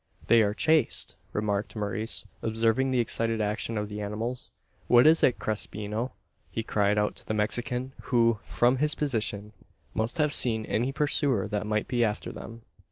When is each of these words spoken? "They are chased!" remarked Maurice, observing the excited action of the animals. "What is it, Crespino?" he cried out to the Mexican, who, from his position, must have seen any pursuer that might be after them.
"They 0.25 0.41
are 0.41 0.55
chased!" 0.55 1.15
remarked 1.31 1.75
Maurice, 1.75 2.25
observing 2.41 2.89
the 2.89 2.97
excited 2.99 3.39
action 3.39 3.77
of 3.77 3.87
the 3.87 4.01
animals. 4.01 4.51
"What 4.87 5.05
is 5.05 5.21
it, 5.21 5.37
Crespino?" 5.37 6.13
he 6.49 6.63
cried 6.63 6.97
out 6.97 7.15
to 7.17 7.25
the 7.27 7.35
Mexican, 7.35 7.93
who, 8.05 8.39
from 8.41 8.77
his 8.77 8.95
position, 8.95 9.53
must 9.93 10.17
have 10.17 10.33
seen 10.33 10.65
any 10.65 10.91
pursuer 10.91 11.47
that 11.49 11.67
might 11.67 11.87
be 11.87 12.03
after 12.03 12.31
them. 12.31 12.63